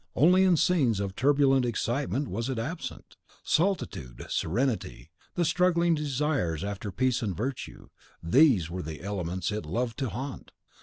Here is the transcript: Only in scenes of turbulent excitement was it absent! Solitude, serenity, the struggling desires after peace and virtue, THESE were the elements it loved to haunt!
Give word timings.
Only 0.15 0.43
in 0.45 0.57
scenes 0.57 0.99
of 0.99 1.15
turbulent 1.15 1.63
excitement 1.63 2.27
was 2.27 2.49
it 2.49 2.57
absent! 2.57 3.17
Solitude, 3.43 4.25
serenity, 4.31 5.11
the 5.35 5.45
struggling 5.45 5.93
desires 5.93 6.63
after 6.63 6.91
peace 6.91 7.21
and 7.21 7.37
virtue, 7.37 7.89
THESE 8.23 8.67
were 8.71 8.81
the 8.81 9.03
elements 9.03 9.51
it 9.51 9.63
loved 9.63 9.99
to 9.99 10.09
haunt! 10.09 10.49